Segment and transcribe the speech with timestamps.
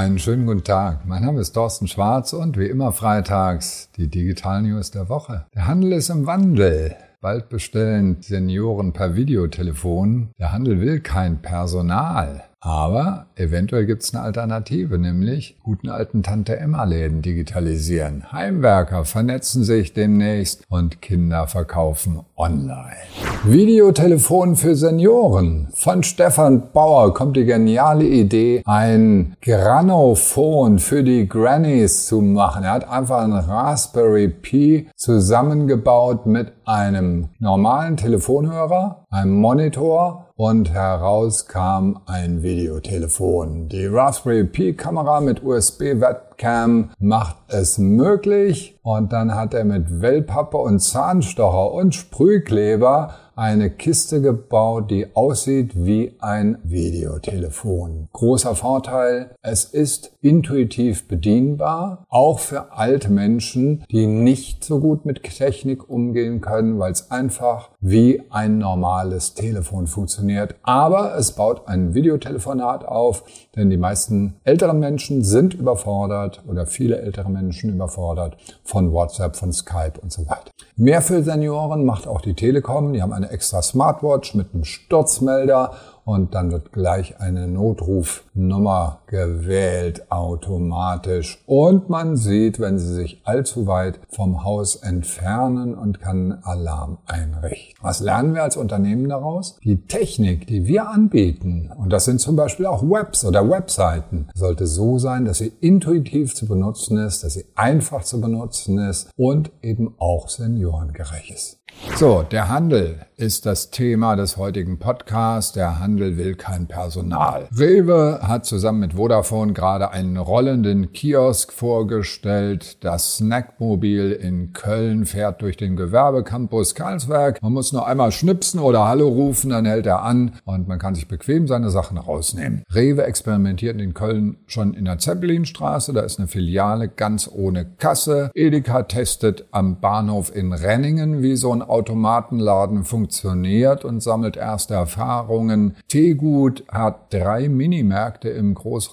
[0.00, 1.04] Einen schönen guten Tag.
[1.04, 5.44] Mein Name ist Thorsten Schwarz und wie immer freitags die Digital News der Woche.
[5.54, 6.96] Der Handel ist im Wandel.
[7.20, 10.30] Bald bestellen Senioren per Videotelefon.
[10.38, 12.44] Der Handel will kein Personal.
[12.62, 18.30] Aber eventuell gibt es eine Alternative, nämlich guten alten Tante Emma-Läden digitalisieren.
[18.32, 22.96] Heimwerker vernetzen sich demnächst und Kinder verkaufen online.
[23.44, 25.68] Videotelefon für Senioren.
[25.72, 32.64] Von Stefan Bauer kommt die geniale Idee, ein Granophon für die Grannies zu machen.
[32.64, 41.48] Er hat einfach einen Raspberry Pi zusammengebaut mit einem normalen Telefonhörer, einem Monitor und heraus
[41.48, 43.68] kam ein Videotelefon.
[43.68, 50.00] Die Raspberry Pi Kamera mit USB Webcam macht es möglich und dann hat er mit
[50.00, 58.08] Wellpappe und Zahnstocher und Sprühkleber eine Kiste gebaut, die aussieht wie ein Videotelefon.
[58.12, 65.22] Großer Vorteil, es ist intuitiv bedienbar, auch für alte Menschen, die nicht so gut mit
[65.22, 70.56] Technik umgehen können, weil es einfach wie ein normales Telefon funktioniert.
[70.62, 73.24] Aber es baut ein Videotelefonat auf,
[73.56, 79.50] denn die meisten älteren Menschen sind überfordert oder viele ältere Menschen überfordert von WhatsApp, von
[79.50, 80.50] Skype und so weiter.
[80.76, 82.92] Mehr für Senioren macht auch die Telekom.
[82.92, 85.72] Die haben eine extra Smartwatch mit einem Sturzmelder
[86.04, 93.66] und dann wird gleich eine Notrufnummer gewählt automatisch und man sieht, wenn Sie sich allzu
[93.66, 97.74] weit vom Haus entfernen und kann Alarm einrichten.
[97.82, 99.58] Was lernen wir als Unternehmen daraus?
[99.64, 104.68] Die Technik, die wir anbieten, und das sind zum Beispiel auch Webs oder Webseiten, sollte
[104.68, 109.50] so sein, dass sie intuitiv zu benutzen ist, dass sie einfach zu benutzen ist und
[109.60, 111.60] eben auch seniorengerecht ist.
[111.96, 115.52] So, der Handel ist das Thema des heutigen Podcasts.
[115.52, 117.48] Der Handel will kein Personal.
[117.56, 122.84] Rewe hat zusammen mit Vodafone gerade einen rollenden Kiosk vorgestellt.
[122.84, 127.40] Das Snackmobil in Köln fährt durch den Gewerbecampus Karlsberg.
[127.40, 130.94] Man muss nur einmal schnipsen oder Hallo rufen, dann hält er an und man kann
[130.94, 132.62] sich bequem seine Sachen rausnehmen.
[132.74, 135.94] Rewe experimentiert in Köln schon in der Zeppelinstraße.
[135.94, 138.30] Da ist eine Filiale ganz ohne Kasse.
[138.34, 145.76] Edeka testet am Bahnhof in Renningen, wie so ein Automatenladen funktioniert und sammelt erste Erfahrungen.
[145.88, 148.89] Teegut hat drei Minimärkte im Großraum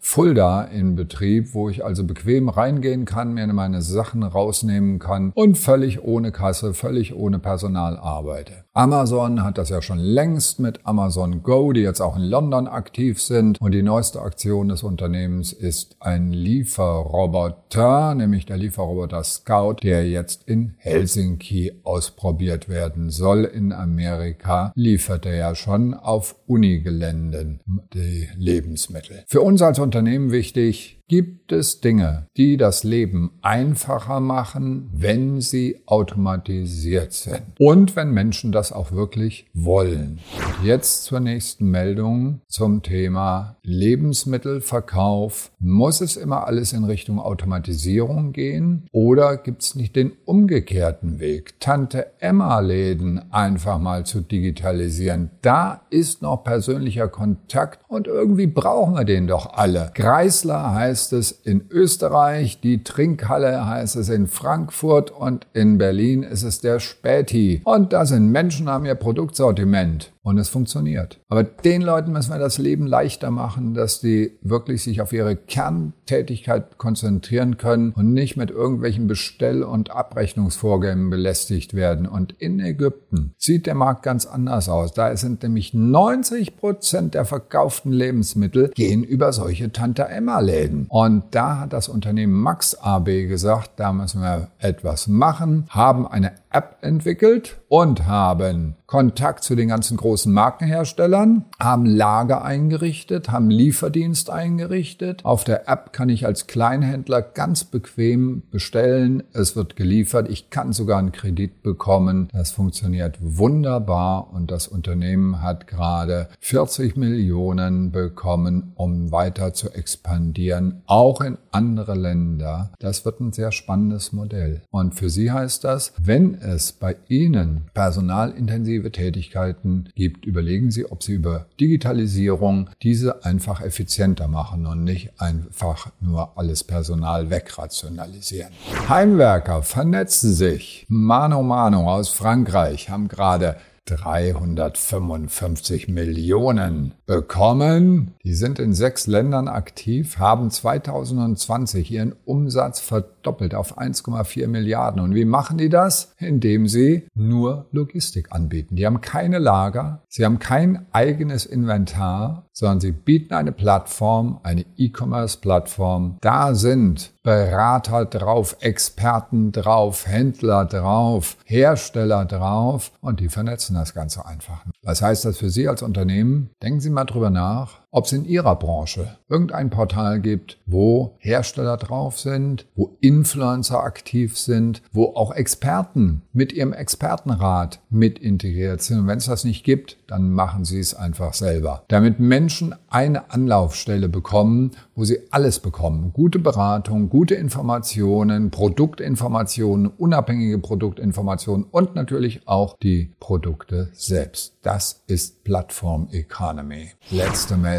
[0.00, 5.56] Fulda in Betrieb, wo ich also bequem reingehen kann, mir meine Sachen rausnehmen kann und
[5.56, 8.64] völlig ohne Kasse, völlig ohne Personal arbeite.
[8.78, 13.20] Amazon hat das ja schon längst mit Amazon Go, die jetzt auch in London aktiv
[13.20, 13.60] sind.
[13.60, 20.44] Und die neueste Aktion des Unternehmens ist ein Lieferroboter, nämlich der Lieferroboter Scout, der jetzt
[20.46, 23.42] in Helsinki ausprobiert werden soll.
[23.46, 27.58] In Amerika liefert er ja schon auf Unigeländen
[27.94, 29.24] die Lebensmittel.
[29.26, 35.80] Für uns als Unternehmen wichtig, Gibt es Dinge, die das Leben einfacher machen, wenn sie
[35.86, 37.44] automatisiert sind?
[37.58, 40.18] Und wenn Menschen das auch wirklich wollen?
[40.62, 45.50] Jetzt zur nächsten Meldung zum Thema Lebensmittelverkauf.
[45.58, 48.86] Muss es immer alles in Richtung Automatisierung gehen?
[48.92, 51.58] Oder gibt es nicht den umgekehrten Weg?
[51.58, 55.30] Tante Emma-Läden einfach mal zu digitalisieren.
[55.40, 59.90] Da ist noch persönlicher Kontakt und irgendwie brauchen wir den doch alle.
[59.94, 66.24] Greisler heißt heißt es in Österreich, die Trinkhalle heißt es in Frankfurt und in Berlin
[66.24, 67.60] ist es der Späti.
[67.62, 71.20] Und da sind Menschen, haben ihr Produktsortiment und es funktioniert.
[71.28, 75.36] Aber den Leuten müssen wir das Leben leichter machen, dass die wirklich sich auf ihre
[75.36, 82.06] Kerntätigkeit konzentrieren können und nicht mit irgendwelchen Bestell- und Abrechnungsvorgängen belästigt werden.
[82.06, 84.92] Und in Ägypten sieht der Markt ganz anders aus.
[84.92, 90.86] Da sind nämlich 90 Prozent der verkauften Lebensmittel gehen über solche Tante Emma Läden.
[90.90, 96.32] Und da hat das Unternehmen Max AB gesagt, da müssen wir etwas machen, haben eine
[96.50, 104.30] App entwickelt und haben Kontakt zu den ganzen großen Markenherstellern, haben Lager eingerichtet, haben Lieferdienst
[104.30, 105.26] eingerichtet.
[105.26, 109.24] Auf der App kann ich als Kleinhändler ganz bequem bestellen.
[109.34, 110.30] Es wird geliefert.
[110.30, 112.30] Ich kann sogar einen Kredit bekommen.
[112.32, 120.80] Das funktioniert wunderbar und das Unternehmen hat gerade 40 Millionen bekommen, um weiter zu expandieren,
[120.86, 122.72] auch in andere Länder.
[122.78, 124.62] Das wird ein sehr spannendes Modell.
[124.70, 131.02] Und für Sie heißt das, wenn es bei Ihnen personalintensive Tätigkeiten gibt, überlegen Sie, ob
[131.02, 138.52] Sie über Digitalisierung diese einfach effizienter machen und nicht einfach nur alles Personal wegrationalisieren.
[138.88, 140.86] Heimwerker vernetzen sich.
[140.88, 143.56] Mano Mano aus Frankreich haben gerade
[143.86, 148.14] 355 Millionen bekommen.
[148.22, 155.00] Die sind in sechs Ländern aktiv, haben 2020 ihren Umsatz verdoppelt auf 1,4 Milliarden.
[155.00, 156.12] Und wie machen die das?
[156.18, 158.76] Indem sie nur Logistik anbieten.
[158.76, 164.66] Die haben keine Lager, sie haben kein eigenes Inventar, sondern sie bieten eine Plattform, eine
[164.76, 166.18] E-Commerce-Plattform.
[166.20, 174.26] Da sind Berater drauf, Experten drauf, Händler drauf, Hersteller drauf und die vernetzen das Ganze
[174.26, 174.64] einfach.
[174.82, 176.50] Was heißt das für Sie als Unternehmen?
[176.62, 181.76] Denken Sie mal drüber nach, ob es in Ihrer Branche irgendein Portal gibt, wo Hersteller
[181.76, 189.00] drauf sind, wo Influencer aktiv sind, wo auch Experten mit ihrem Expertenrat mit integriert sind.
[189.00, 191.84] Und wenn es das nicht gibt, dann machen Sie es einfach selber.
[191.88, 196.12] Damit Menschen eine Anlaufstelle bekommen, wo sie alles bekommen.
[196.12, 204.54] Gute Beratung, gute Informationen, Produktinformationen, unabhängige Produktinformationen und natürlich auch die Produkte selbst.
[204.62, 206.90] Das ist Plattform Economy.
[207.10, 207.77] Letzte Meldung.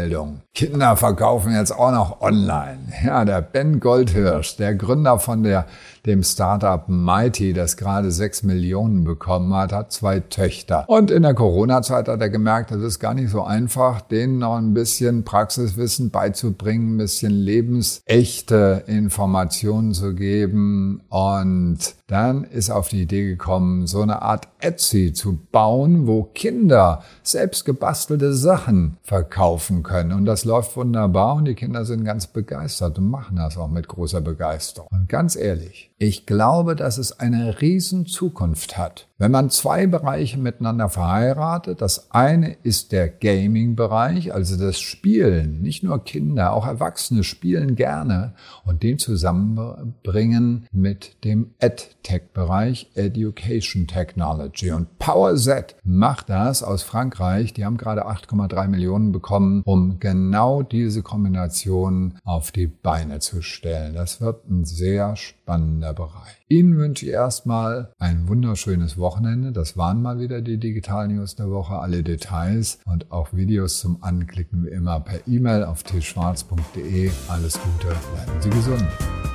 [0.54, 2.78] Kinder verkaufen jetzt auch noch online.
[3.04, 5.66] Ja, der Ben Goldhirsch, der Gründer von der,
[6.06, 10.84] dem Startup Mighty, das gerade sechs Millionen bekommen hat, hat zwei Töchter.
[10.88, 14.56] Und in der Corona-Zeit hat er gemerkt, das ist gar nicht so einfach, denen noch
[14.56, 21.02] ein bisschen Praxiswissen beizubringen, ein bisschen lebensechte Informationen zu geben.
[21.08, 21.78] Und
[22.10, 27.64] dann ist auf die Idee gekommen, so eine Art Etsy zu bauen, wo Kinder selbst
[27.64, 30.12] gebastelte Sachen verkaufen können.
[30.12, 33.86] Und das läuft wunderbar und die Kinder sind ganz begeistert und machen das auch mit
[33.86, 34.88] großer Begeisterung.
[34.90, 39.06] Und ganz ehrlich, ich glaube, dass es eine riesen Zukunft hat.
[39.18, 45.60] Wenn man zwei Bereiche miteinander verheiratet, das eine ist der Gaming-Bereich, also das Spielen.
[45.60, 48.32] Nicht nur Kinder, auch Erwachsene spielen gerne
[48.64, 51.50] und den zusammenbringen mit dem
[52.00, 54.72] EdTech-Bereich, Education Technology.
[54.72, 57.52] Und PowerZ macht das aus Frankreich.
[57.52, 63.94] Die haben gerade 8,3 Millionen bekommen, um genau diese Kombination auf die Beine zu stellen.
[63.94, 66.40] Das wird ein sehr spannender Bereich.
[66.48, 69.52] Ihnen wünsche ich erstmal ein wunderschönes Wochenende.
[69.52, 71.78] Das waren mal wieder die Digital News der Woche.
[71.78, 77.10] Alle Details und auch Videos zum Anklicken wie immer per E-Mail auf tschwarz.de.
[77.28, 79.29] Alles Gute, bleiben Sie gesund.